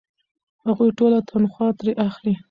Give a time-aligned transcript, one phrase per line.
[0.65, 2.33] هغوی ټوله تنخوا ترې اخلي.